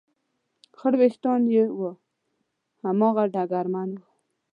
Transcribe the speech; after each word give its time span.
خړ 0.77 0.93
وېښتان 1.01 1.41
یې 1.55 1.63
و، 1.77 1.79
هماغه 2.85 3.23
ډګرمن 3.33 3.89
و. 3.97 4.01